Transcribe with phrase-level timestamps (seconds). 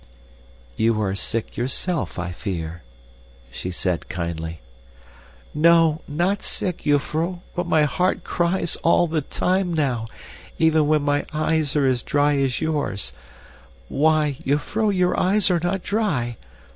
[0.77, 2.81] "You are sick, yourself, I fear,"
[3.51, 4.59] she said kindly.
[5.53, 10.07] "No, not sick, jufvrouw, but my heart cries all the time now,
[10.57, 13.13] even when my eyes are as dry as yours.
[13.89, 16.35] Why, jufvrouw, your eyes are not dry!